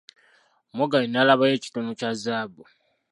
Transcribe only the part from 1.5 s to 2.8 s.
ekitundu kya zaabu.